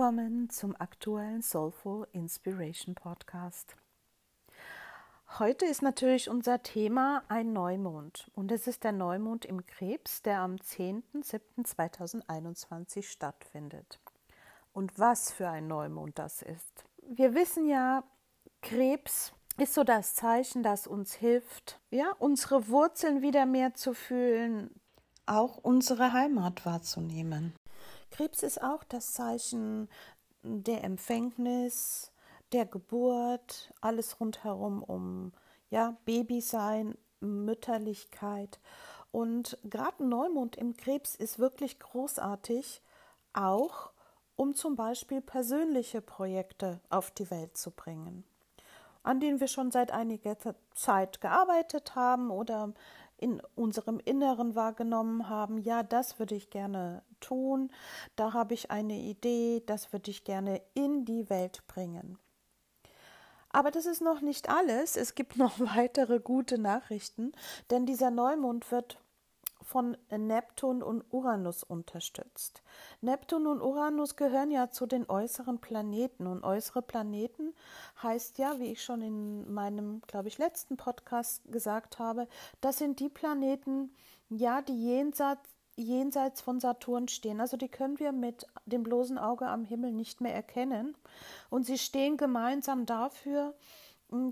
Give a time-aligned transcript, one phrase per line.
[0.00, 3.76] willkommen zum aktuellen Soulful Inspiration Podcast.
[5.38, 10.38] Heute ist natürlich unser Thema ein Neumond und es ist der Neumond im Krebs, der
[10.38, 14.00] am 10.07.2021 stattfindet.
[14.72, 16.86] Und was für ein Neumond das ist.
[17.06, 18.02] Wir wissen ja,
[18.62, 24.70] Krebs ist so das Zeichen, das uns hilft, ja, unsere Wurzeln wieder mehr zu fühlen,
[25.26, 27.52] auch unsere Heimat wahrzunehmen.
[28.20, 29.88] Krebs ist auch das Zeichen
[30.42, 32.12] der Empfängnis,
[32.52, 35.32] der Geburt, alles rundherum um
[35.70, 38.60] ja, Babysein, Mütterlichkeit.
[39.10, 42.82] Und gerade Neumond im Krebs ist wirklich großartig,
[43.32, 43.90] auch
[44.36, 48.24] um zum Beispiel persönliche Projekte auf die Welt zu bringen,
[49.02, 50.36] an denen wir schon seit einiger
[50.74, 52.74] Zeit gearbeitet haben oder
[53.16, 57.70] in unserem Inneren wahrgenommen haben, ja, das würde ich gerne tun,
[58.16, 62.18] da habe ich eine Idee, das würde ich gerne in die Welt bringen.
[63.52, 64.96] Aber das ist noch nicht alles.
[64.96, 67.32] Es gibt noch weitere gute Nachrichten,
[67.70, 68.98] denn dieser Neumond wird
[69.62, 72.62] von Neptun und Uranus unterstützt.
[73.02, 77.54] Neptun und Uranus gehören ja zu den äußeren Planeten und äußere Planeten
[78.02, 82.26] heißt ja, wie ich schon in meinem, glaube ich, letzten Podcast gesagt habe,
[82.60, 83.94] das sind die Planeten,
[84.28, 85.48] ja, die jenseits
[85.80, 87.40] jenseits von Saturn stehen.
[87.40, 90.96] Also die können wir mit dem bloßen Auge am Himmel nicht mehr erkennen.
[91.48, 93.54] Und sie stehen gemeinsam dafür,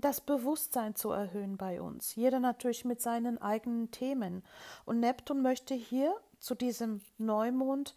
[0.01, 2.15] das Bewusstsein zu erhöhen bei uns.
[2.15, 4.43] Jeder natürlich mit seinen eigenen Themen.
[4.85, 7.95] Und Neptun möchte hier zu diesem Neumond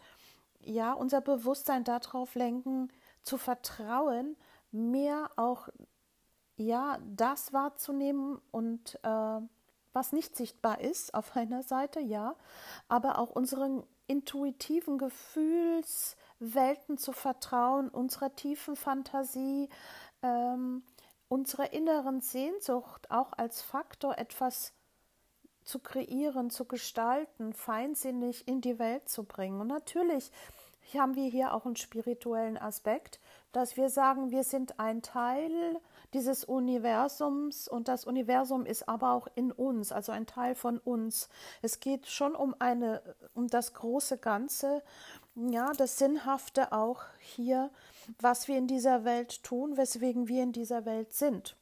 [0.61, 4.37] ja unser Bewusstsein darauf lenken, zu vertrauen,
[4.71, 5.69] mehr auch
[6.55, 9.39] ja das wahrzunehmen und äh,
[9.93, 12.35] was nicht sichtbar ist auf einer Seite, ja,
[12.87, 19.69] aber auch unseren intuitiven Gefühlswelten zu vertrauen, unserer tiefen Fantasie,
[20.21, 20.83] ähm,
[21.29, 24.73] unserer inneren Sehnsucht auch als Faktor etwas
[25.63, 29.61] zu kreieren, zu gestalten, feinsinnig in die Welt zu bringen.
[29.61, 30.31] Und natürlich
[30.93, 33.19] haben wir hier auch einen spirituellen Aspekt,
[33.51, 35.79] dass wir sagen, wir sind ein Teil
[36.13, 41.29] dieses Universums und das Universum ist aber auch in uns, also ein Teil von uns.
[41.61, 43.01] Es geht schon um eine,
[43.33, 44.83] um das große Ganze,
[45.35, 47.71] ja, das Sinnhafte auch hier
[48.19, 51.55] was wir in dieser Welt tun, weswegen wir in dieser Welt sind.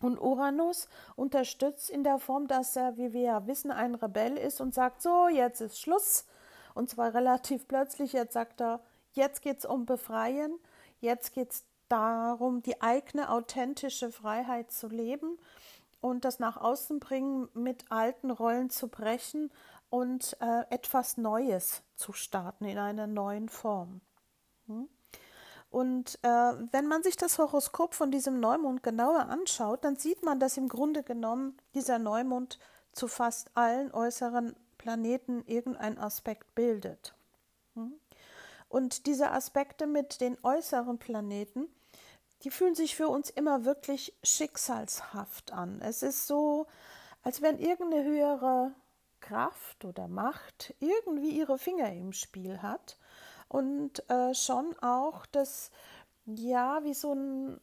[0.00, 4.60] Und Uranus unterstützt in der Form, dass er, wie wir ja wissen, ein Rebell ist
[4.60, 6.26] und sagt, so, jetzt ist Schluss.
[6.74, 8.80] Und zwar relativ plötzlich, jetzt sagt er,
[9.12, 10.58] jetzt geht es um Befreien,
[11.00, 11.64] jetzt geht es
[11.94, 15.38] darum, die eigene authentische Freiheit zu leben
[16.00, 19.52] und das nach außen bringen, mit alten Rollen zu brechen
[19.90, 24.00] und äh, etwas Neues zu starten in einer neuen Form.
[24.66, 24.88] Hm?
[25.70, 30.40] Und äh, wenn man sich das Horoskop von diesem Neumond genauer anschaut, dann sieht man,
[30.40, 32.58] dass im Grunde genommen dieser Neumond
[32.92, 37.14] zu fast allen äußeren Planeten irgendeinen Aspekt bildet.
[37.74, 37.92] Hm?
[38.68, 41.68] Und diese Aspekte mit den äußeren Planeten,
[42.44, 45.80] die fühlen sich für uns immer wirklich schicksalshaft an.
[45.80, 46.66] Es ist so,
[47.22, 48.72] als wenn irgendeine höhere
[49.20, 52.98] Kraft oder Macht irgendwie ihre Finger im Spiel hat
[53.48, 55.70] und äh, schon auch das,
[56.26, 57.60] ja, wie so ein,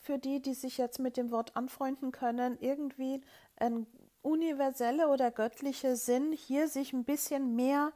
[0.00, 3.20] für die, die sich jetzt mit dem Wort anfreunden können, irgendwie
[3.56, 3.86] ein
[4.22, 7.92] universeller oder göttlicher Sinn hier sich ein bisschen mehr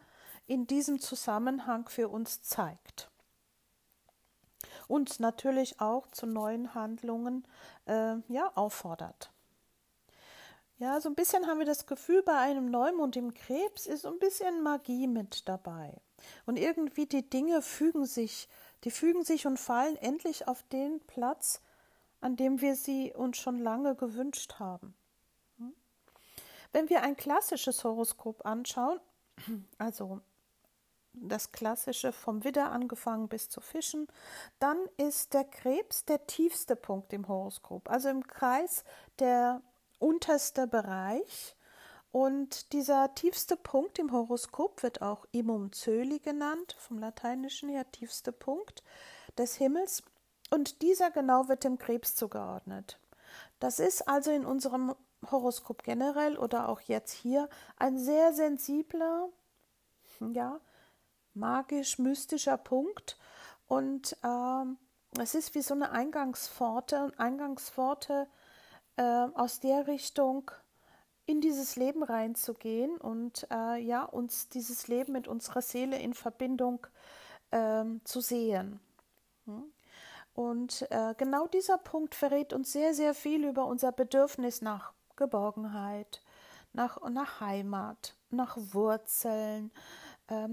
[0.47, 3.11] in diesem Zusammenhang für uns zeigt.
[4.89, 7.47] Und natürlich auch zu neuen Handlungen
[7.87, 9.31] äh, ja, auffordert.
[10.79, 14.09] Ja, so ein bisschen haben wir das Gefühl, bei einem Neumond im Krebs ist so
[14.09, 15.95] ein bisschen Magie mit dabei.
[16.45, 18.49] Und irgendwie die Dinge fügen sich,
[18.85, 21.63] die fügen sich und fallen endlich auf den Platz,
[22.21, 24.95] an dem wir sie uns schon lange gewünscht haben.
[25.59, 25.75] Hm?
[26.73, 29.01] Wenn wir ein klassisches Horoskop anschauen,
[29.79, 30.21] also
[31.17, 34.07] das klassische vom Widder angefangen bis zu Fischen,
[34.59, 38.85] dann ist der Krebs der tiefste Punkt im Horoskop, also im Kreis
[39.19, 39.63] der
[39.99, 41.57] unterste Bereich
[42.17, 48.33] und dieser tiefste Punkt im Horoskop wird auch Imum Zöli genannt, vom Lateinischen her tiefste
[48.33, 48.83] Punkt
[49.37, 50.03] des Himmels.
[50.49, 52.99] Und dieser genau wird dem Krebs zugeordnet.
[53.59, 54.95] Das ist also in unserem
[55.31, 59.29] Horoskop generell oder auch jetzt hier ein sehr sensibler,
[60.21, 60.59] ja,
[61.37, 63.17] magisch-mystischer Punkt.
[63.69, 64.79] Und ähm,
[65.19, 68.27] es ist wie so eine Eingangspforte, Eingangspforte
[68.97, 70.51] äh, aus der Richtung,
[71.27, 76.87] in dieses Leben reinzugehen und äh, ja, uns dieses Leben mit unserer Seele in Verbindung
[77.51, 78.79] ähm, zu sehen.
[79.47, 79.65] Hm?
[80.35, 86.23] Und äh, genau dieser Punkt verrät uns sehr, sehr viel über unser Bedürfnis nach Geborgenheit,
[86.73, 89.73] nach, nach Heimat, nach Wurzeln,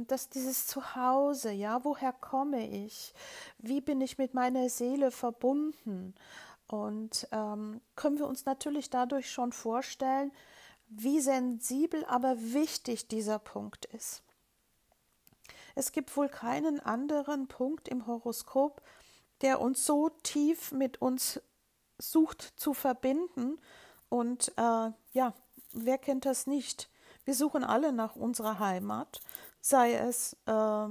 [0.07, 3.13] dass dieses Zuhause, ja, woher komme ich?
[3.57, 6.13] Wie bin ich mit meiner Seele verbunden?
[6.67, 10.31] Und ähm, können wir uns natürlich dadurch schon vorstellen,
[10.87, 14.23] wie sensibel, aber wichtig dieser Punkt ist.
[15.75, 18.81] Es gibt wohl keinen anderen Punkt im Horoskop,
[19.41, 21.41] der uns so tief mit uns
[21.97, 23.59] sucht zu verbinden.
[24.09, 25.33] Und äh, ja,
[25.71, 26.89] wer kennt das nicht?
[27.25, 29.21] Wir suchen alle nach unserer Heimat,
[29.63, 30.87] sei es äh,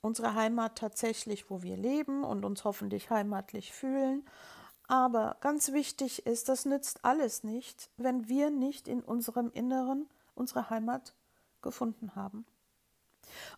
[0.00, 4.26] unsere Heimat tatsächlich, wo wir leben und uns hoffentlich heimatlich fühlen.
[4.88, 10.70] Aber ganz wichtig ist, das nützt alles nicht, wenn wir nicht in unserem Inneren unsere
[10.70, 11.14] Heimat
[11.60, 12.46] gefunden haben.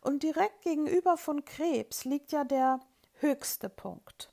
[0.01, 2.81] Und direkt gegenüber von Krebs liegt ja der
[3.21, 4.33] höchste Punkt.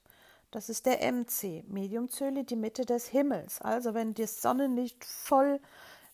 [0.49, 3.61] Das ist der MC, Medium Zöli, die Mitte des Himmels.
[3.61, 5.59] Also wenn das Sonnenlicht voll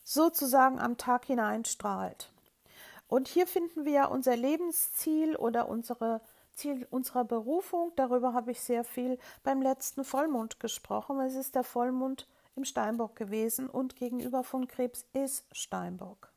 [0.03, 2.31] sozusagen am Tag hineinstrahlt.
[3.09, 6.21] Und hier finden wir ja unser Lebensziel oder unsere
[6.53, 7.91] Ziel unserer Berufung.
[7.95, 11.19] Darüber habe ich sehr viel beim letzten Vollmond gesprochen.
[11.21, 16.29] Es ist der Vollmond im Steinbock gewesen und gegenüber von Krebs ist Steinbock.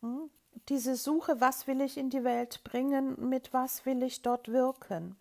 [0.00, 0.30] Hm?
[0.68, 5.16] Diese Suche, was will ich in die Welt bringen, mit was will ich dort wirken.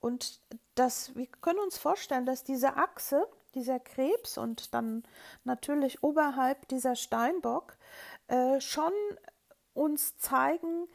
[0.00, 0.40] Und
[0.74, 5.04] das, wir können uns vorstellen, dass diese Achse, dieser Krebs und dann
[5.44, 7.76] natürlich oberhalb dieser Steinbock
[8.26, 8.92] äh, schon
[9.74, 10.88] uns zeigen,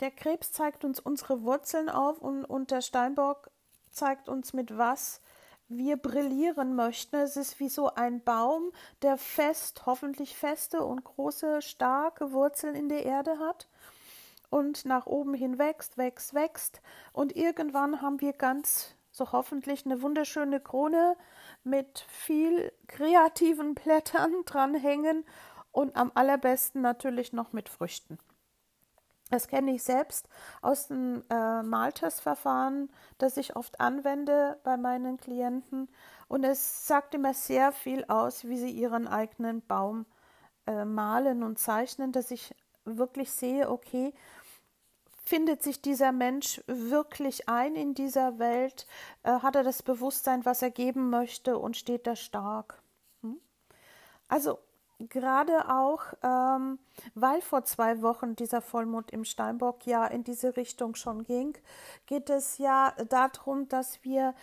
[0.00, 3.50] der Krebs zeigt uns unsere Wurzeln auf und, und der Steinbock
[3.90, 5.20] zeigt uns, mit was
[5.68, 7.16] wir brillieren möchten.
[7.16, 8.72] Es ist wie so ein Baum,
[9.02, 13.68] der fest, hoffentlich feste und große, starke Wurzeln in der Erde hat
[14.50, 16.80] und nach oben hin wächst, wächst, wächst.
[17.12, 21.16] Und irgendwann haben wir ganz, so hoffentlich, eine wunderschöne Krone
[21.62, 25.24] mit viel kreativen Blättern dranhängen
[25.74, 28.18] und am allerbesten natürlich noch mit Früchten.
[29.30, 30.28] Das kenne ich selbst
[30.62, 35.88] aus dem äh, Maltestverfahren, das ich oft anwende bei meinen Klienten.
[36.28, 40.06] Und es sagt immer sehr viel aus, wie sie ihren eigenen Baum
[40.66, 42.54] äh, malen und zeichnen, dass ich
[42.84, 44.12] wirklich sehe, okay,
[45.24, 48.86] findet sich dieser Mensch wirklich ein in dieser Welt?
[49.24, 52.80] Äh, hat er das Bewusstsein, was er geben möchte und steht da stark?
[53.22, 53.40] Hm?
[54.28, 54.58] Also
[54.98, 56.78] gerade auch, ähm,
[57.14, 61.56] weil vor zwei Wochen dieser Vollmond im Steinbock ja in diese Richtung schon ging,
[62.06, 64.34] geht es ja darum, dass wir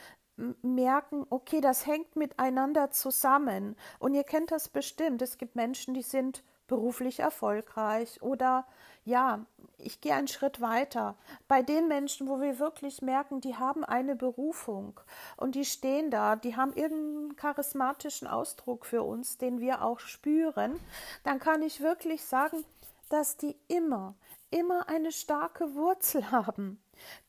[0.62, 3.76] merken, okay, das hängt miteinander zusammen.
[4.00, 5.22] Und ihr kennt das bestimmt.
[5.22, 8.66] Es gibt Menschen, die sind beruflich erfolgreich oder
[9.04, 9.46] ja,
[9.84, 11.16] ich gehe einen Schritt weiter.
[11.48, 15.00] Bei den Menschen, wo wir wirklich merken, die haben eine Berufung
[15.38, 20.80] und die stehen da, die haben irgendeinen charismatischen Ausdruck für uns, den wir auch spüren,
[21.24, 22.64] dann kann ich wirklich sagen,
[23.10, 24.16] dass die immer,
[24.50, 26.80] immer eine starke Wurzel haben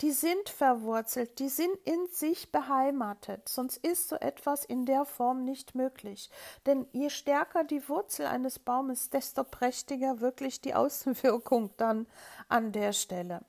[0.00, 5.44] die sind verwurzelt, die sind in sich beheimatet, sonst ist so etwas in der Form
[5.44, 6.30] nicht möglich.
[6.66, 12.06] Denn je stärker die Wurzel eines Baumes, desto prächtiger wirklich die Außenwirkung dann
[12.48, 13.42] an der Stelle.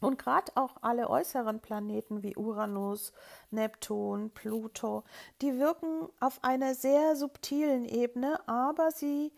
[0.00, 3.12] Und gerade auch alle äußeren Planeten wie Uranus,
[3.50, 5.04] Neptun, Pluto,
[5.40, 9.32] die wirken auf einer sehr subtilen Ebene, aber sie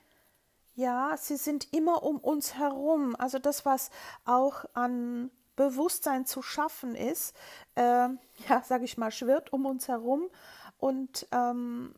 [0.78, 3.16] ja, sie sind immer um uns herum.
[3.18, 3.90] Also das, was
[4.24, 5.28] auch an
[5.58, 7.36] Bewusstsein zu schaffen ist,
[7.74, 7.82] äh,
[8.48, 10.30] ja, sage ich mal, schwirrt um uns herum.
[10.78, 11.94] Und ähm,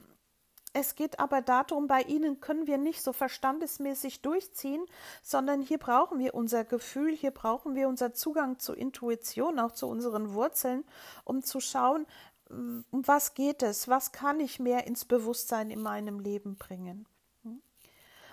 [0.73, 4.85] es geht aber darum, bei ihnen können wir nicht so verstandesmäßig durchziehen,
[5.23, 9.89] sondern hier brauchen wir unser Gefühl, hier brauchen wir unser Zugang zur Intuition, auch zu
[9.89, 10.85] unseren Wurzeln,
[11.25, 12.07] um zu schauen,
[12.49, 17.07] um was geht es, was kann ich mehr ins Bewusstsein in meinem Leben bringen.
[17.43, 17.61] Hm?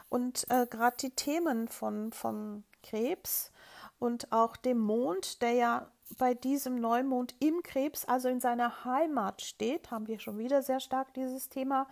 [0.10, 3.52] Und äh, gerade die Themen von, von Krebs,
[4.00, 9.42] und auch dem Mond, der ja bei diesem Neumond im Krebs, also in seiner Heimat
[9.42, 11.88] steht, haben wir schon wieder sehr stark dieses Thema,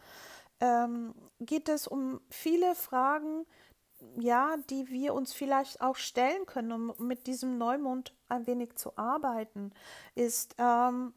[0.59, 3.45] ähm, geht es um viele Fragen,
[4.17, 8.97] ja, die wir uns vielleicht auch stellen können, um mit diesem Neumond ein wenig zu
[8.97, 9.71] arbeiten,
[10.15, 11.13] ist, ähm,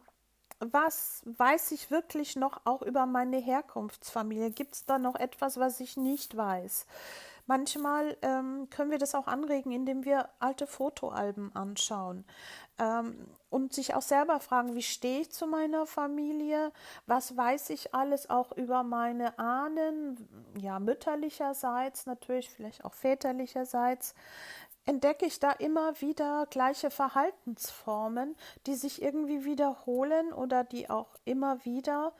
[0.60, 4.50] was weiß ich wirklich noch auch über meine Herkunftsfamilie?
[4.50, 6.86] Gibt es da noch etwas, was ich nicht weiß?
[7.48, 12.26] Manchmal ähm, können wir das auch anregen, indem wir alte Fotoalben anschauen
[12.78, 16.72] ähm, und sich auch selber fragen, wie stehe ich zu meiner Familie,
[17.06, 20.28] was weiß ich alles auch über meine Ahnen,
[20.60, 24.14] ja mütterlicherseits natürlich, vielleicht auch väterlicherseits.
[24.84, 28.36] entdecke ich da immer wieder gleiche Verhaltensformen,
[28.66, 32.12] die sich irgendwie wiederholen oder die auch immer wieder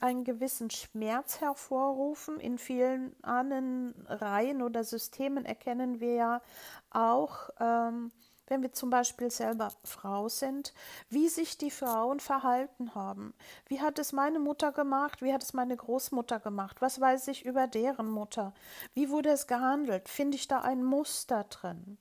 [0.00, 2.38] einen gewissen Schmerz hervorrufen.
[2.38, 6.42] In vielen Ahnenreihen oder Systemen erkennen wir ja
[6.90, 8.12] auch, ähm,
[8.48, 10.72] wenn wir zum Beispiel selber Frau sind,
[11.08, 13.34] wie sich die Frauen verhalten haben.
[13.66, 15.20] Wie hat es meine Mutter gemacht?
[15.20, 16.80] Wie hat es meine Großmutter gemacht?
[16.80, 18.54] Was weiß ich über deren Mutter?
[18.94, 20.08] Wie wurde es gehandelt?
[20.08, 21.98] Finde ich da ein Muster drin?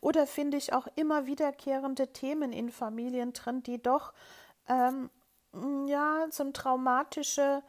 [0.00, 4.12] Oder finde ich auch immer wiederkehrende Themen in Familien drin, die doch
[4.68, 5.10] ähm,
[5.86, 7.62] ja so eine traumatische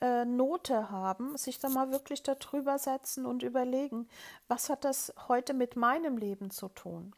[0.00, 4.08] äh, Note haben, sich da mal wirklich darüber setzen und überlegen,
[4.48, 7.14] was hat das heute mit meinem Leben zu tun?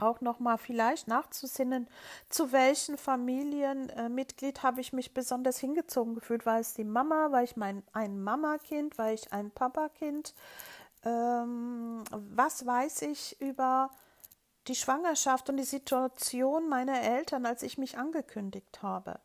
[0.00, 1.88] auch nochmal vielleicht nachzusinnen,
[2.28, 6.46] zu welchem Familienmitglied habe ich mich besonders hingezogen gefühlt.
[6.46, 7.32] War es die Mama?
[7.32, 8.98] War ich mein, ein Mama-Kind?
[8.98, 10.34] War ich ein Papa-Kind?
[11.04, 13.90] Ähm, was weiß ich über
[14.68, 19.20] die Schwangerschaft und die Situation meiner Eltern, als ich mich angekündigt habe?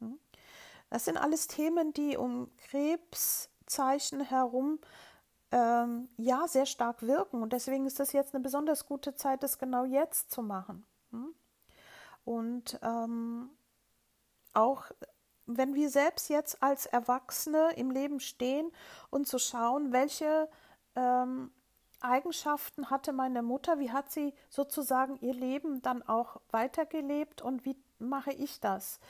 [0.00, 0.18] Hm?
[0.90, 4.78] Das sind alles Themen, die um Krebszeichen herum
[5.50, 7.42] ähm, ja sehr stark wirken.
[7.42, 10.84] Und deswegen ist das jetzt eine besonders gute Zeit, das genau jetzt zu machen.
[11.10, 11.34] Hm?
[12.24, 13.50] Und ähm,
[14.54, 14.84] auch
[15.46, 18.70] wenn wir selbst jetzt als Erwachsene im Leben stehen
[19.10, 20.48] und zu schauen, welche
[20.94, 21.52] ähm,
[22.04, 27.76] Eigenschaften hatte meine Mutter, wie hat sie sozusagen ihr Leben dann auch weitergelebt und wie
[27.98, 29.00] mache ich das?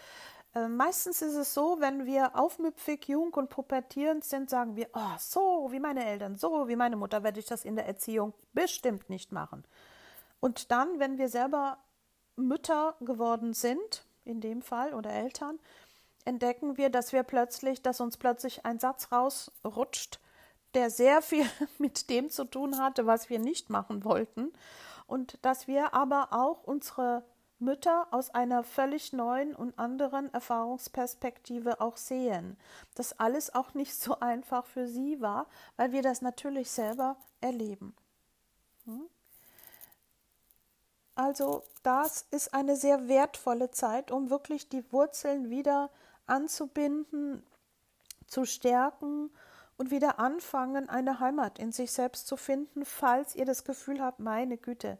[0.54, 5.16] Äh, meistens ist es so, wenn wir aufmüpfig, jung und pubertierend sind, sagen wir, oh,
[5.18, 9.08] so wie meine Eltern, so wie meine Mutter werde ich das in der Erziehung bestimmt
[9.08, 9.64] nicht machen.
[10.40, 11.78] Und dann, wenn wir selber
[12.36, 15.58] Mütter geworden sind, in dem Fall, oder Eltern,
[16.24, 20.20] entdecken wir, dass wir plötzlich, dass uns plötzlich ein Satz rausrutscht,
[20.74, 21.46] der sehr viel
[21.78, 24.52] mit dem zu tun hatte, was wir nicht machen wollten.
[25.06, 27.24] Und dass wir aber auch unsere
[27.58, 32.56] Mütter aus einer völlig neuen und anderen Erfahrungsperspektive auch sehen.
[32.94, 37.94] Dass alles auch nicht so einfach für sie war, weil wir das natürlich selber erleben.
[38.84, 39.06] Hm?
[41.14, 45.90] Also das ist eine sehr wertvolle Zeit, um wirklich die Wurzeln wieder
[46.26, 47.44] anzubinden,
[48.26, 49.30] zu stärken
[49.82, 54.20] und wieder anfangen, eine Heimat in sich selbst zu finden, falls ihr das Gefühl habt,
[54.20, 54.96] meine Güte,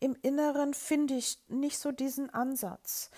[0.00, 3.12] im Inneren finde ich nicht so diesen Ansatz.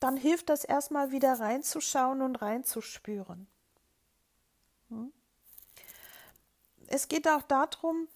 [0.00, 3.46] Dann hilft das erstmal wieder reinzuschauen und reinzuspüren.
[4.90, 5.14] Hm?
[6.88, 8.06] Es geht auch darum,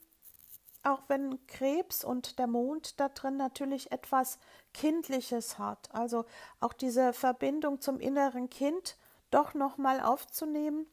[0.82, 4.38] auch wenn Krebs und der Mond da drin natürlich etwas
[4.74, 6.26] Kindliches hat, also
[6.60, 8.98] auch diese Verbindung zum inneren Kind
[9.30, 10.86] doch nochmal aufzunehmen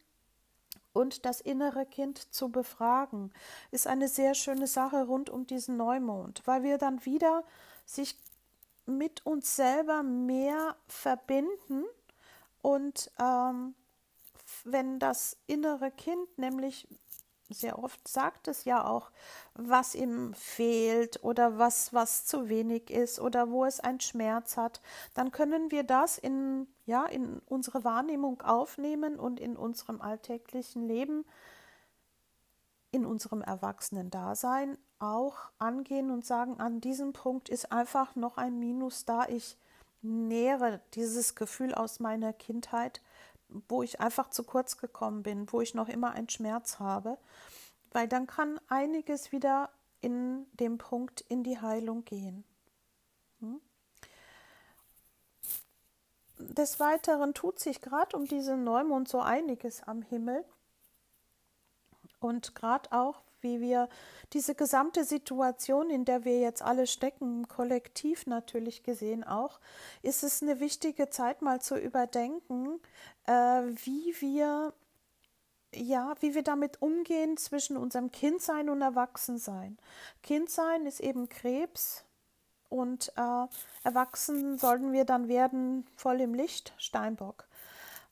[1.00, 3.32] und das innere Kind zu befragen,
[3.72, 7.44] ist eine sehr schöne Sache rund um diesen Neumond, weil wir dann wieder
[7.86, 8.18] sich
[8.86, 11.86] mit uns selber mehr verbinden
[12.62, 13.76] und ähm,
[14.64, 16.88] wenn das innere Kind nämlich
[17.50, 19.12] sehr oft sagt es ja auch,
[19.56, 24.82] was ihm fehlt oder was, was zu wenig ist oder wo es einen Schmerz hat,
[25.16, 31.24] dann können wir das in, ja, in unsere Wahrnehmung aufnehmen und in unserem alltäglichen Leben,
[32.92, 39.06] in unserem Erwachsenen-Dasein auch angehen und sagen, an diesem Punkt ist einfach noch ein Minus
[39.06, 39.28] da.
[39.30, 39.58] Ich
[40.02, 43.02] nähere dieses Gefühl aus meiner Kindheit
[43.68, 47.18] wo ich einfach zu kurz gekommen bin, wo ich noch immer einen Schmerz habe,
[47.92, 49.70] weil dann kann einiges wieder
[50.02, 52.44] in dem Punkt in die Heilung gehen.
[53.40, 53.60] Hm?
[56.40, 60.46] Des Weiteren tut sich gerade um diesen Neumond so einiges am Himmel
[62.20, 63.90] und gerade auch, wie wir
[64.34, 69.60] diese gesamte Situation, in der wir jetzt alle stecken, kollektiv natürlich gesehen auch,
[70.02, 72.80] ist es eine wichtige Zeit mal zu überdenken,
[73.26, 74.74] äh, wie wir
[75.74, 79.78] ja, wie wir damit umgehen zwischen unserem Kindsein und Erwachsensein.
[80.24, 82.06] Kindsein ist eben Krebs
[82.70, 83.48] und äh,
[83.84, 87.46] erwachsen sollten wir dann werden voll im Licht, Steinbock.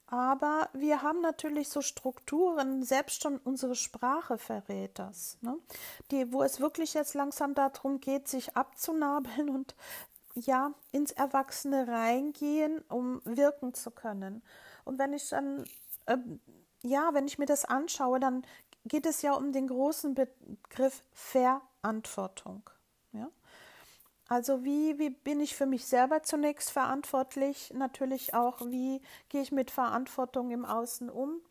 [0.09, 5.57] Aber wir haben natürlich so Strukturen, selbst schon unsere Sprache verrät das, ne?
[6.11, 9.75] die, wo es wirklich jetzt langsam darum geht, sich abzunabeln und
[10.33, 14.43] ja, ins Erwachsene reingehen, um wirken zu können.
[14.85, 15.65] Und wenn ich dann,
[16.05, 16.17] äh,
[16.83, 18.45] ja, wenn ich mir das anschaue, dann
[18.85, 22.69] geht es ja um den großen Begriff Verantwortung.
[24.27, 27.71] Also wie, wie bin ich für mich selber zunächst verantwortlich?
[27.73, 31.41] Natürlich auch, wie gehe ich mit Verantwortung im Außen um?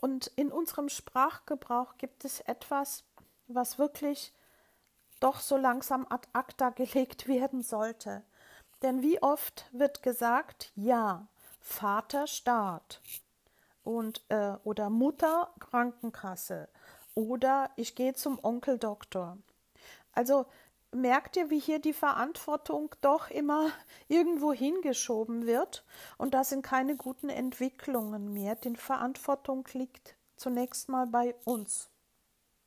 [0.00, 3.04] Und in unserem Sprachgebrauch gibt es etwas,
[3.48, 4.32] was wirklich
[5.18, 8.22] doch so langsam ad acta gelegt werden sollte.
[8.82, 11.26] Denn wie oft wird gesagt, ja,
[11.60, 13.02] Vater Staat
[13.84, 16.68] und äh, oder Mutter Krankenkasse
[17.14, 19.36] oder ich gehe zum Onkel Doktor.
[20.12, 20.46] Also
[20.92, 23.70] merkt ihr, wie hier die Verantwortung doch immer
[24.08, 25.84] irgendwo hingeschoben wird
[26.18, 28.56] und da sind keine guten Entwicklungen mehr.
[28.56, 31.90] Die Verantwortung liegt zunächst mal bei uns.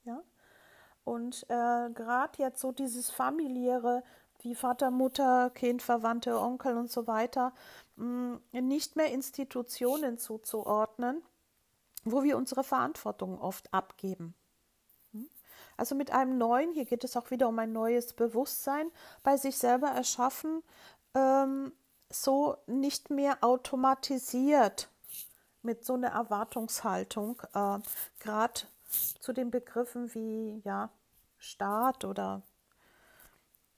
[0.06, 0.22] Ja?
[1.03, 4.03] Und äh, gerade jetzt so dieses familiäre,
[4.39, 7.53] wie Vater, Mutter, Kind, Verwandte, Onkel und so weiter,
[7.96, 11.24] mh, mm, nicht mehr Institutionen zuzuordnen,
[12.03, 14.34] wo wir unsere Verantwortung oft abgeben.
[15.77, 18.92] Also mit einem neuen, hier geht es auch wieder um ein neues Bewusstsein,
[19.24, 20.63] bei sich selber erschaffen,
[21.15, 21.72] ähm,
[22.10, 24.89] so nicht mehr automatisiert
[25.62, 27.80] mit so einer Erwartungshaltung, äh,
[28.20, 28.62] gerade
[29.20, 30.89] zu den Begriffen wie ja,
[31.38, 32.44] Staat oder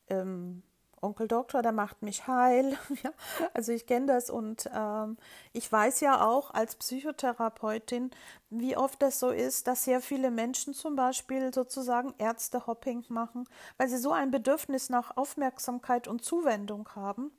[0.07, 0.63] ähm,
[1.05, 2.77] Onkel Doktor, der macht mich heil.
[3.03, 3.11] ja,
[3.53, 5.17] also ich kenne das und ähm,
[5.53, 8.11] ich weiß ja auch als Psychotherapeutin,
[8.49, 13.47] wie oft das so ist, dass sehr viele Menschen zum Beispiel sozusagen Ärztehopping machen,
[13.77, 17.31] weil sie so ein Bedürfnis nach Aufmerksamkeit und Zuwendung haben,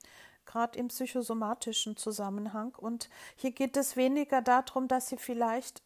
[0.46, 2.74] gerade im psychosomatischen Zusammenhang.
[2.76, 5.82] Und hier geht es weniger darum, dass sie vielleicht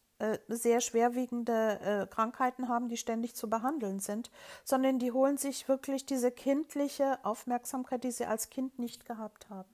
[0.47, 4.31] sehr schwerwiegende äh, Krankheiten haben, die ständig zu behandeln sind,
[4.63, 9.69] sondern die holen sich wirklich diese kindliche Aufmerksamkeit, die sie als Kind nicht gehabt haben.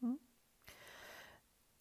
[0.00, 0.18] Hm?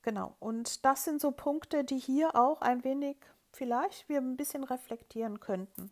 [0.02, 3.18] Genau, und das sind so Punkte, die hier auch ein wenig
[3.54, 5.92] vielleicht wir ein bisschen reflektieren könnten.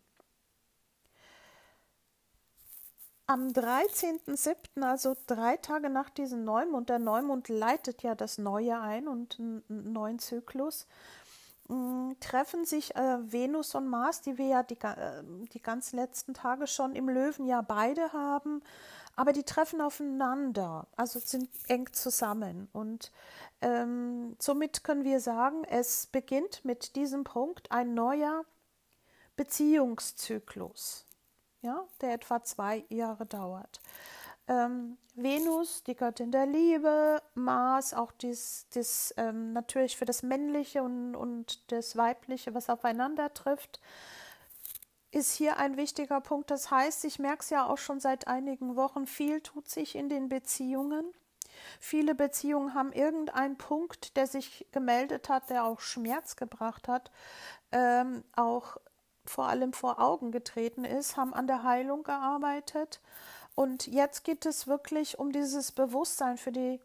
[3.28, 9.08] Am 13.07., also drei Tage nach diesem Neumond, der Neumond leitet ja das Neue ein
[9.08, 10.88] und einen neuen Zyklus,
[11.70, 15.24] Mm, treffen sich äh, Venus und Mars, die wir ja die, äh,
[15.54, 18.64] die ganz letzten Tage schon im Löwen ja beide haben,
[19.16, 22.70] aber die treffen aufeinander, also sind eng zusammen.
[22.74, 23.12] Und
[23.62, 28.46] ähm, somit können wir sagen, es beginnt mit diesem Punkt ein neuer
[29.36, 31.06] Beziehungszyklus,
[31.62, 33.80] ja, der etwa zwei Jahre dauert
[34.50, 40.82] ähm, Venus, die Göttin der Liebe, Mars, auch dies, dies ähm, natürlich für das Männliche
[40.82, 43.80] und, und das Weibliche, was aufeinander trifft,
[45.12, 46.52] ist hier ein wichtiger Punkt.
[46.52, 50.10] Das heißt, ich merke es ja auch schon seit einigen Wochen, viel tut sich in
[50.10, 51.06] den Beziehungen.
[51.80, 57.12] Viele Beziehungen haben irgendeinen Punkt, der sich gemeldet hat, der auch Schmerz gebracht hat,
[57.72, 58.78] ähm, auch
[59.26, 63.02] vor allem vor Augen getreten ist, haben an der Heilung gearbeitet
[63.60, 66.80] und jetzt geht es wirklich um dieses Bewusstsein für die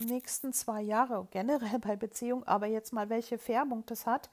[0.00, 4.28] nächsten zwei Jahre, generell bei Beziehungen, aber jetzt mal welche Färbung das hat.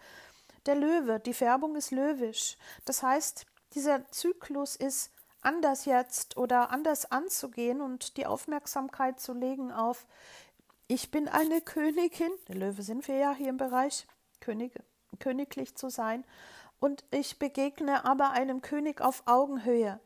[0.66, 2.58] Der Löwe, die Färbung ist löwisch.
[2.84, 9.72] Das heißt, dieser Zyklus ist anders jetzt oder anders anzugehen und die Aufmerksamkeit zu legen
[9.72, 10.08] auf,
[10.88, 14.06] ich bin eine Königin, der Löwe sind wir ja hier im Bereich,
[14.42, 14.74] König,
[15.20, 16.26] königlich zu sein,
[16.80, 20.00] und ich begegne aber einem König auf Augenhöhe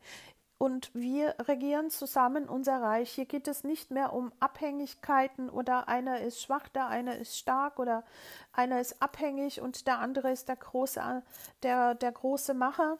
[0.62, 3.10] und wir regieren zusammen unser Reich.
[3.10, 7.80] Hier geht es nicht mehr um Abhängigkeiten oder einer ist schwach, der eine ist stark
[7.80, 8.04] oder
[8.52, 11.24] einer ist abhängig und der andere ist der große,
[11.64, 12.98] der, der große Macher,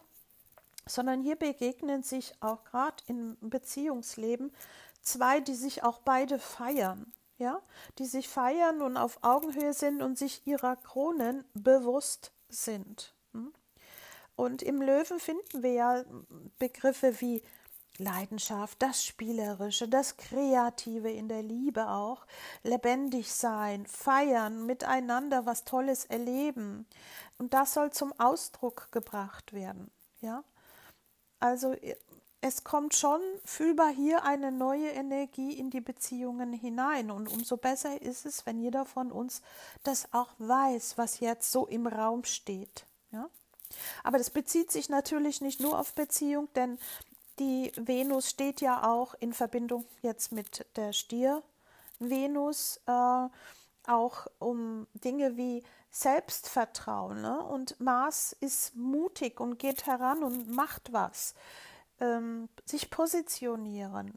[0.87, 4.53] sondern hier begegnen sich auch gerade im Beziehungsleben
[5.01, 7.12] zwei, die sich auch beide feiern.
[7.38, 7.62] Ja,
[8.01, 13.14] die sich feiern und auf Augenhöhe sind und sich ihrer Kronen bewusst sind.
[14.37, 16.05] Und im Löwen finden wir ja
[16.59, 17.42] Begriffe wie
[17.99, 22.27] Leidenschaft, das Spielerische, das Kreative in der Liebe auch,
[22.62, 26.87] lebendig sein, feiern, miteinander was Tolles erleben.
[27.38, 29.90] Und das soll zum Ausdruck gebracht werden.
[30.21, 30.42] Ja?
[31.38, 31.75] Also
[32.40, 37.11] es kommt schon fühlbar hier eine neue Energie in die Beziehungen hinein.
[37.11, 39.42] Und umso besser ist es, wenn jeder von uns
[39.83, 42.87] das auch weiß, was jetzt so im Raum steht.
[43.11, 43.29] Ja?
[44.03, 46.79] Aber das bezieht sich natürlich nicht nur auf Beziehung, denn
[47.39, 51.43] die Venus steht ja auch in Verbindung jetzt mit der Stier
[51.99, 53.29] Venus, äh,
[53.87, 57.21] auch um Dinge wie Selbstvertrauen.
[57.21, 57.43] Ne?
[57.43, 61.35] Und Mars ist mutig und geht heran und macht was.
[62.01, 64.15] Ähm, sich positionieren.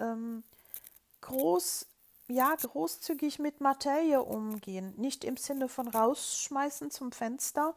[0.00, 0.42] Ähm,
[1.20, 1.86] groß
[2.28, 4.94] ja, großzügig mit Materie umgehen.
[4.96, 7.74] Nicht im Sinne von rausschmeißen zum Fenster,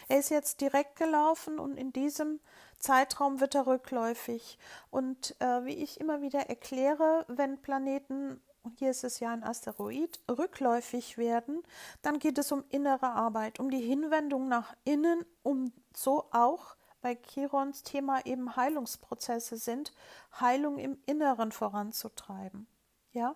[0.08, 2.40] Er ist jetzt direkt gelaufen und in diesem
[2.78, 4.58] Zeitraum wird er rückläufig.
[4.90, 8.40] Und äh, wie ich immer wieder erkläre, wenn Planeten,
[8.76, 11.62] hier ist es ja ein Asteroid, rückläufig werden,
[12.02, 17.18] dann geht es um innere Arbeit, um die Hinwendung nach innen, um so auch bei
[17.28, 19.92] Chirons Thema eben Heilungsprozesse sind,
[20.40, 22.66] Heilung im Inneren voranzutreiben.
[23.12, 23.34] Ja,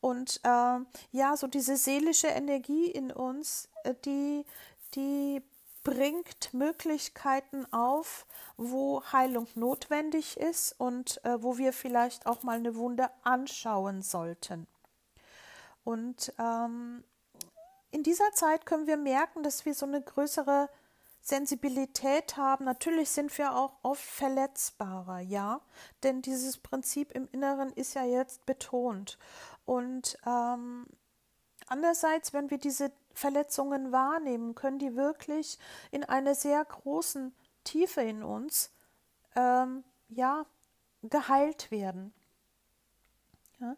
[0.00, 0.78] und äh,
[1.12, 4.44] ja, so diese seelische Energie in uns, äh, die,
[4.96, 5.42] die
[5.84, 12.76] bringt Möglichkeiten auf, wo Heilung notwendig ist und äh, wo wir vielleicht auch mal eine
[12.76, 14.66] Wunde anschauen sollten.
[15.84, 17.04] Und ähm,
[17.90, 20.68] in dieser Zeit können wir merken, dass wir so eine größere
[21.20, 22.64] Sensibilität haben.
[22.64, 25.60] Natürlich sind wir auch oft verletzbarer, ja,
[26.02, 29.18] denn dieses Prinzip im Inneren ist ja jetzt betont.
[29.64, 30.86] Und ähm,
[31.68, 35.58] andererseits, wenn wir diese Verletzungen wahrnehmen, können die wirklich
[35.90, 38.72] in einer sehr großen Tiefe in uns,
[39.36, 40.44] ähm, ja,
[41.02, 42.12] geheilt werden.
[43.60, 43.76] Ja?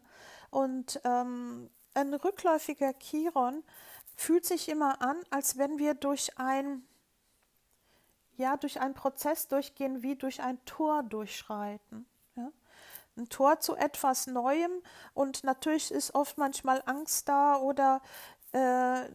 [0.51, 3.63] Und ähm, ein rückläufiger Chiron
[4.15, 6.85] fühlt sich immer an, als wenn wir durch ein
[8.37, 12.05] ja, durch einen Prozess durchgehen, wie durch ein Tor durchschreiten.
[13.17, 14.71] Ein Tor zu etwas Neuem
[15.13, 18.01] und natürlich ist oft manchmal Angst da oder
[18.55, 19.09] äh,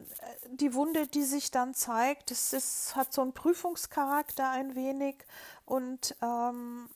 [0.50, 5.16] die Wunde, die sich dann zeigt, es ist, hat so einen Prüfungscharakter ein wenig
[5.64, 6.90] und ähm,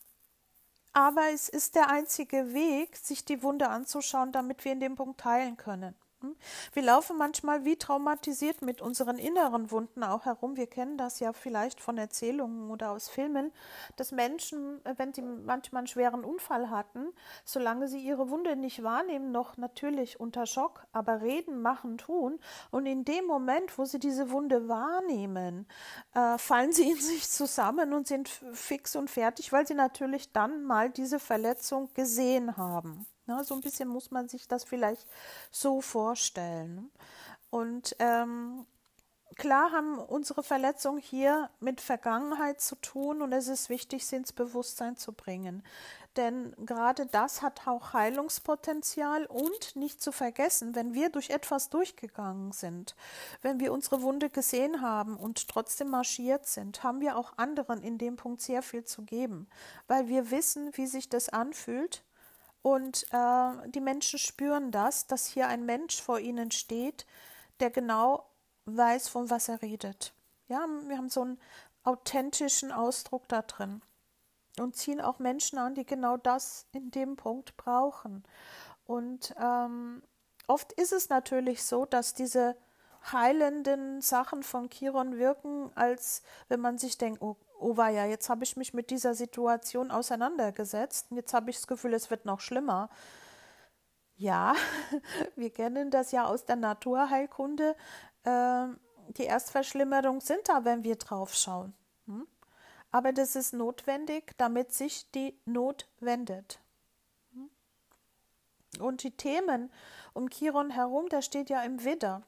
[0.93, 5.25] aber es ist der einzige Weg, sich die Wunde anzuschauen, damit wir in dem Punkt
[5.25, 5.95] heilen können.
[6.25, 6.37] Hm?
[6.73, 10.57] Wir laufen manchmal wie traumatisiert mit unseren inneren Wunden auch herum.
[10.57, 13.53] Wir kennen das ja vielleicht von Erzählungen oder aus Filmen,
[13.97, 17.09] dass Menschen, äh, wenn sie manchmal einen schweren Unfall hatten,
[17.45, 22.39] solange sie ihre Wunde nicht wahrnehmen, noch natürlich unter Schock, aber reden, machen, tun.
[22.71, 25.67] Und in dem Moment, wo sie diese Wunde wahrnehmen,
[26.15, 30.65] äh, fallen sie in sich zusammen und sind fix und fertig, weil sie natürlich dann
[30.65, 33.07] mal diese Verletzung gesehen haben.
[33.27, 35.07] Ja, so ein bisschen muss man sich das vielleicht
[35.51, 36.91] so vorstellen.
[37.51, 38.67] Und ähm,
[39.37, 44.33] klar haben unsere Verletzungen hier mit Vergangenheit zu tun und es ist wichtig, sie ins
[44.33, 45.63] Bewusstsein zu bringen.
[46.17, 52.53] Denn gerade das hat auch Heilungspotenzial und nicht zu vergessen, wenn wir durch etwas durchgegangen
[52.53, 52.95] sind,
[53.43, 57.99] wenn wir unsere Wunde gesehen haben und trotzdem marschiert sind, haben wir auch anderen in
[57.99, 59.49] dem Punkt sehr viel zu geben,
[59.89, 62.05] weil wir wissen, wie sich das anfühlt
[62.65, 67.05] und äh, die Menschen spüren das, dass hier ein Mensch vor ihnen steht,
[67.61, 68.25] der genau
[68.65, 70.15] weiß, von was er redet.
[70.49, 71.39] Ja, wir haben so einen
[71.83, 73.83] authentischen Ausdruck da drin
[74.59, 78.25] und ziehen auch Menschen an, die genau das in dem Punkt brauchen.
[78.87, 80.03] Und ähm,
[80.47, 82.57] oft ist es natürlich so, dass diese
[83.13, 88.45] heilenden Sachen von Chiron wirken, als wenn man sich denkt, oh oh ja, jetzt habe
[88.45, 92.41] ich mich mit dieser Situation auseinandergesetzt und jetzt habe ich das Gefühl, es wird noch
[92.41, 92.91] schlimmer.
[94.17, 94.55] Ja,
[95.37, 97.75] wir kennen das ja aus der Naturheilkunde.
[98.25, 98.67] Äh,
[99.17, 101.75] die Erstverschlimmerung sind da, wenn wir drauf schauen.
[102.07, 102.27] Hm?
[102.91, 106.61] Aber das ist notwendig, damit sich die Not wendet.
[107.33, 107.51] Hm?
[108.81, 109.73] Und die Themen
[110.13, 112.23] um Chiron herum, der steht ja im Widder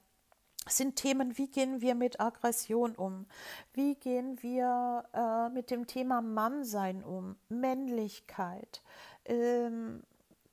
[0.69, 3.27] sind Themen, wie gehen wir mit Aggression um?
[3.73, 7.37] Wie gehen wir äh, mit dem Thema Mannsein um?
[7.49, 8.83] Männlichkeit.
[9.25, 10.03] Ähm,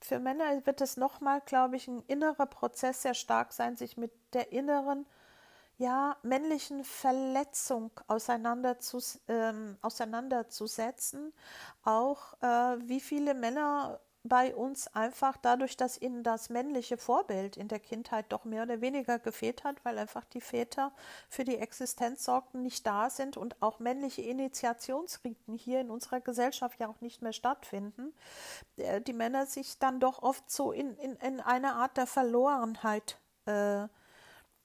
[0.00, 4.12] für Männer wird es nochmal, glaube ich, ein innerer Prozess sehr stark sein, sich mit
[4.34, 5.06] der inneren,
[5.78, 11.32] ja, männlichen Verletzung auseinanderzus ähm, auseinanderzusetzen.
[11.84, 17.68] Auch äh, wie viele Männer bei uns einfach dadurch, dass ihnen das männliche Vorbild in
[17.68, 20.92] der Kindheit doch mehr oder weniger gefehlt hat, weil einfach die Väter
[21.28, 26.80] für die Existenz sorgten, nicht da sind und auch männliche Initiationsriten hier in unserer Gesellschaft
[26.80, 28.14] ja auch nicht mehr stattfinden,
[28.78, 33.18] äh, die Männer sich dann doch oft so in, in, in eine Art der Verlorenheit
[33.44, 33.88] äh,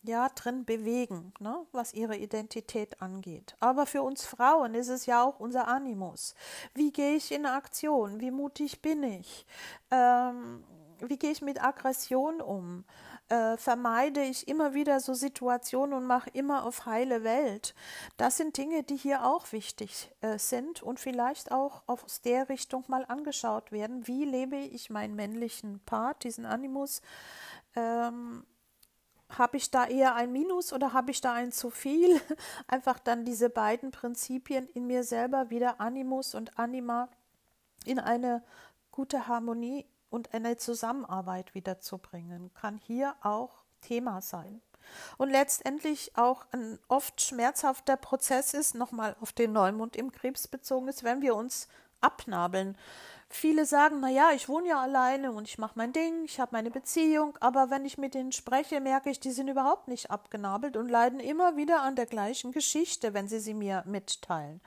[0.03, 3.55] ja, drin bewegen, ne, was ihre Identität angeht.
[3.59, 6.35] Aber für uns Frauen ist es ja auch unser Animus.
[6.73, 8.19] Wie gehe ich in Aktion?
[8.19, 9.45] Wie mutig bin ich?
[9.91, 10.63] Ähm,
[11.01, 12.85] wie gehe ich mit Aggression um?
[13.29, 17.75] Äh, vermeide ich immer wieder so Situationen und mache immer auf heile Welt?
[18.17, 22.83] Das sind Dinge, die hier auch wichtig äh, sind und vielleicht auch aus der Richtung
[22.87, 24.07] mal angeschaut werden.
[24.07, 27.01] Wie lebe ich meinen männlichen Part, diesen Animus?
[27.75, 28.45] Ähm,
[29.37, 32.19] habe ich da eher ein Minus oder habe ich da ein zu viel?
[32.67, 37.09] Einfach dann diese beiden Prinzipien in mir selber wieder Animus und Anima
[37.85, 38.43] in eine
[38.91, 44.61] gute Harmonie und eine Zusammenarbeit wiederzubringen, kann hier auch Thema sein.
[45.17, 50.87] Und letztendlich auch ein oft schmerzhafter Prozess ist, nochmal auf den Neumond im Krebs bezogen
[50.87, 51.67] ist, wenn wir uns
[52.01, 52.77] abnabeln.
[53.31, 56.49] Viele sagen, na ja, ich wohne ja alleine und ich mache mein Ding, ich habe
[56.51, 60.75] meine Beziehung, aber wenn ich mit denen spreche, merke ich, die sind überhaupt nicht abgenabelt
[60.75, 64.61] und leiden immer wieder an der gleichen Geschichte, wenn sie sie mir mitteilen.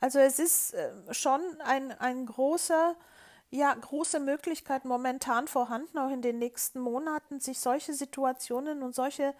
[0.00, 2.96] Also es ist äh, schon ein, ein großer,
[3.50, 9.34] ja, große Möglichkeit momentan vorhanden, auch in den nächsten Monaten, sich solche Situationen und solche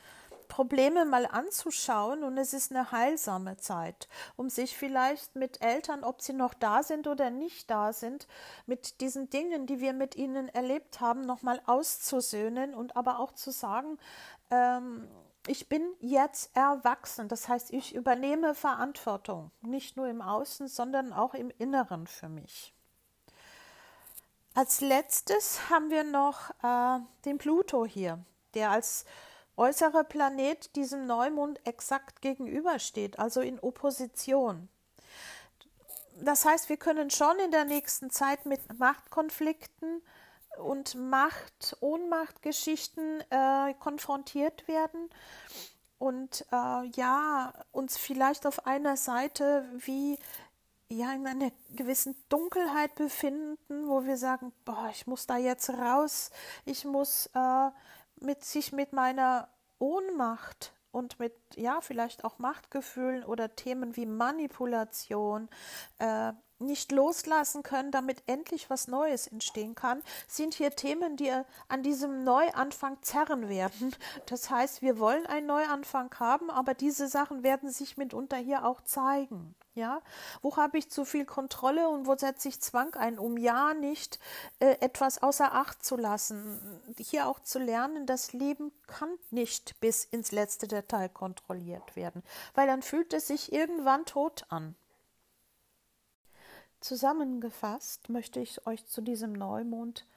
[0.48, 6.22] Probleme mal anzuschauen und es ist eine heilsame Zeit, um sich vielleicht mit Eltern, ob
[6.22, 8.26] sie noch da sind oder nicht da sind,
[8.66, 13.50] mit diesen Dingen, die wir mit ihnen erlebt haben, nochmal auszusöhnen und aber auch zu
[13.50, 13.98] sagen,
[14.50, 15.08] ähm,
[15.46, 17.28] ich bin jetzt erwachsen.
[17.28, 22.74] Das heißt, ich übernehme Verantwortung, nicht nur im Außen, sondern auch im Inneren für mich.
[24.54, 28.18] Als letztes haben wir noch äh, den Pluto hier,
[28.54, 29.04] der als
[29.58, 34.68] äußere Planet diesem Neumond exakt gegenübersteht, also in Opposition.
[36.20, 40.02] Das heißt, wir können schon in der nächsten Zeit mit Machtkonflikten
[40.58, 45.08] und Macht-Ohnmacht-Geschichten äh, konfrontiert werden
[45.98, 50.18] und äh, ja, uns vielleicht auf einer Seite wie
[50.90, 56.30] ja in einer gewissen Dunkelheit befinden, wo wir sagen, boah, ich muss da jetzt raus,
[56.64, 57.70] ich muss äh,
[58.20, 65.48] mit sich mit meiner Ohnmacht und mit ja vielleicht auch Machtgefühlen oder Themen wie Manipulation
[65.98, 71.32] äh, nicht loslassen können, damit endlich was Neues entstehen kann, sind hier Themen, die
[71.68, 73.94] an diesem Neuanfang zerren werden.
[74.26, 78.80] Das heißt, wir wollen einen Neuanfang haben, aber diese Sachen werden sich mitunter hier auch
[78.80, 79.54] zeigen.
[79.78, 80.02] Ja,
[80.42, 84.18] wo habe ich zu viel Kontrolle und wo setze ich Zwang ein, um ja nicht
[84.58, 86.82] äh, etwas außer Acht zu lassen?
[86.98, 92.66] Hier auch zu lernen, das Leben kann nicht bis ins letzte Detail kontrolliert werden, weil
[92.66, 94.74] dann fühlt es sich irgendwann tot an.
[96.80, 100.08] Zusammengefasst möchte ich euch zu diesem Neumond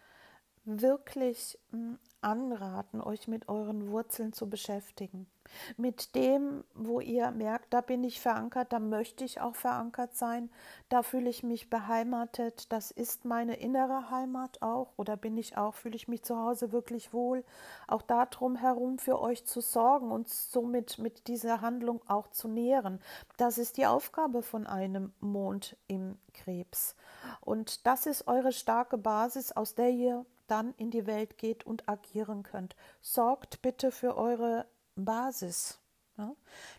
[0.64, 5.28] wirklich hm, anraten, euch mit euren Wurzeln zu beschäftigen.
[5.76, 10.50] Mit dem, wo ihr merkt, da bin ich verankert, da möchte ich auch verankert sein,
[10.88, 15.74] da fühle ich mich beheimatet, das ist meine innere Heimat auch, oder bin ich auch,
[15.74, 17.44] fühle ich mich zu Hause wirklich wohl,
[17.88, 23.02] auch darum herum für euch zu sorgen und somit mit dieser Handlung auch zu nähren.
[23.36, 26.96] Das ist die Aufgabe von einem Mond im Krebs.
[27.42, 31.88] Und das ist eure starke Basis, aus der ihr dann in die Welt geht und
[31.88, 32.76] agieren könnt.
[33.00, 35.80] Sorgt bitte für eure Basis.
[36.18, 36.36] Ja?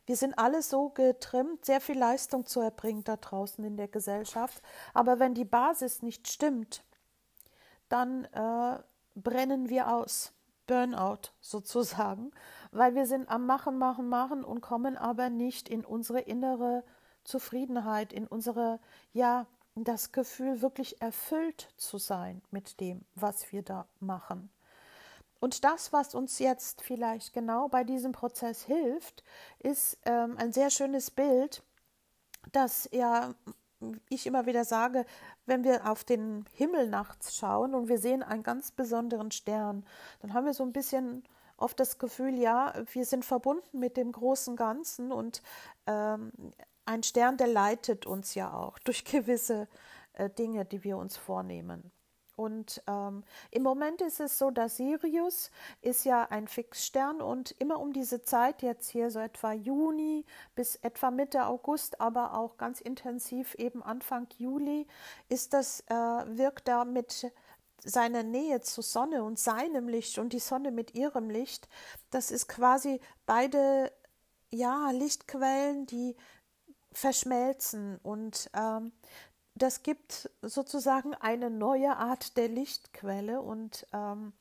[0.07, 4.63] Wir sind alle so getrimmt, sehr viel Leistung zu erbringen da draußen in der Gesellschaft.
[4.93, 6.85] Aber wenn die Basis nicht stimmt,
[7.89, 8.79] dann äh,
[9.15, 10.33] brennen wir aus.
[10.67, 12.31] Burnout sozusagen,
[12.71, 16.85] weil wir sind am Machen, Machen, Machen und kommen aber nicht in unsere innere
[17.25, 18.81] Zufriedenheit, in unsere,
[19.13, 24.51] ja, das Gefühl, wirklich erfüllt zu sein mit dem, was wir da machen.
[25.41, 29.25] Und das, was uns jetzt vielleicht genau bei diesem Prozess hilft,
[29.59, 31.63] ist ähm, ein sehr schönes Bild,
[32.53, 33.35] das ja
[34.09, 35.05] ich immer wieder sage,
[35.47, 39.85] wenn wir auf den Himmel nachts schauen und wir sehen einen ganz besonderen Stern,
[40.21, 41.25] dann haben wir so ein bisschen
[41.57, 45.43] oft das Gefühl, ja, wir sind verbunden mit dem großen Ganzen und
[45.87, 46.33] ähm,
[46.85, 49.69] ein Stern, der leitet uns ja auch durch gewisse
[50.15, 51.91] äh, Dinge, die wir uns vornehmen.
[52.35, 55.51] Und ähm, im Moment ist es so, dass Sirius
[55.83, 60.77] ist ja ein Fixstern und immer um diese Zeit, jetzt hier so etwa Juni bis
[60.77, 64.87] etwa Mitte August, aber auch ganz intensiv eben Anfang Juli,
[65.29, 67.31] ist das, äh, wirkt da mit
[67.85, 71.69] seiner Nähe zur Sonne und seinem Licht und die Sonne mit ihrem Licht,
[72.11, 73.93] das ist quasi beide
[74.51, 76.17] ja Lichtquellen, die
[76.93, 78.93] verschmelzen und ähm,
[79.55, 84.33] das gibt sozusagen eine neue Art der Lichtquelle und ähm,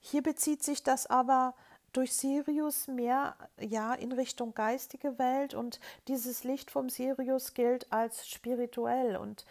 [0.00, 1.54] hier bezieht sich das aber
[1.92, 8.28] durch Sirius mehr ja in Richtung geistige Welt und dieses Licht vom Sirius gilt als
[8.28, 9.44] spirituell und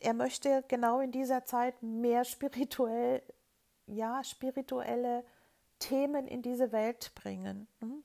[0.00, 3.22] er möchte genau in dieser Zeit mehr spirituell
[3.86, 5.24] ja spirituelle
[5.78, 7.68] Themen in diese Welt bringen.
[7.80, 8.04] Hm?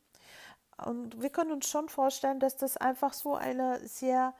[0.78, 4.34] Und wir können uns schon vorstellen, dass das einfach so eine sehr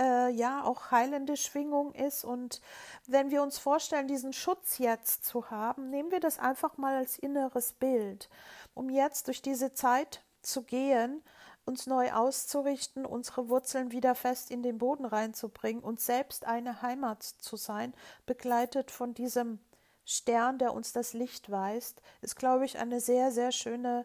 [0.00, 2.24] äh, ja auch heilende Schwingung ist.
[2.24, 2.60] Und
[3.06, 7.18] wenn wir uns vorstellen, diesen Schutz jetzt zu haben, nehmen wir das einfach mal als
[7.18, 8.28] inneres Bild,
[8.74, 11.22] um jetzt durch diese Zeit zu gehen,
[11.64, 17.22] uns neu auszurichten, unsere Wurzeln wieder fest in den Boden reinzubringen und selbst eine Heimat
[17.22, 17.94] zu sein,
[18.26, 19.60] begleitet von diesem
[20.04, 24.04] Stern, der uns das Licht weist, ist, glaube ich, eine sehr, sehr schöne,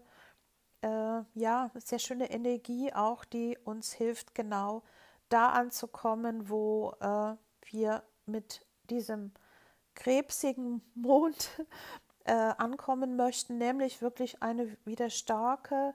[0.82, 4.84] äh, ja, sehr schöne Energie auch, die uns hilft, genau
[5.30, 7.36] da anzukommen, wo äh,
[7.72, 9.32] wir mit diesem
[9.96, 11.50] krebsigen Mond
[12.26, 15.94] äh, ankommen möchten, nämlich wirklich eine wieder starke,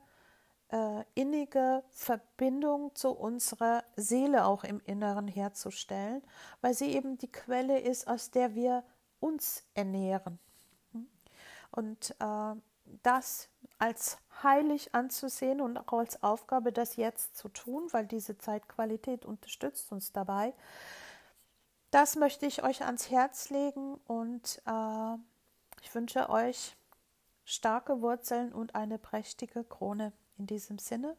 [0.73, 6.23] äh, innige Verbindung zu unserer Seele auch im Inneren herzustellen,
[6.61, 8.85] weil sie eben die Quelle ist, aus der wir
[9.21, 10.39] uns ernähren.
[11.71, 12.55] Und äh,
[13.03, 19.25] das als heilig anzusehen und auch als Aufgabe, das jetzt zu tun, weil diese Zeitqualität
[19.25, 20.55] unterstützt uns dabei.
[21.91, 25.17] Das möchte ich euch ans Herz legen und äh,
[25.83, 26.77] ich wünsche euch
[27.45, 30.13] starke Wurzeln und eine prächtige Krone.
[30.39, 31.17] In diesem Sinne,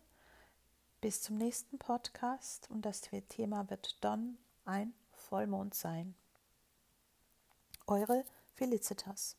[1.00, 6.16] bis zum nächsten Podcast und das Thema wird dann ein Vollmond sein.
[7.86, 9.38] Eure Felicitas.